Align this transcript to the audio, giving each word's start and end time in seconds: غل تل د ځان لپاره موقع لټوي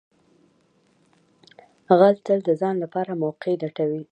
غل 1.99 2.15
تل 2.25 2.39
د 2.45 2.49
ځان 2.61 2.75
لپاره 2.83 3.11
موقع 3.23 3.51
لټوي 3.61 4.03